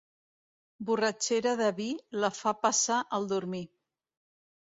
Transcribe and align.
Borratxera 0.89 1.51
de 1.59 1.67
vi, 1.81 1.87
la 2.23 2.31
fa 2.37 2.55
passar 2.63 2.99
el 3.19 3.31
dormir. 3.35 3.63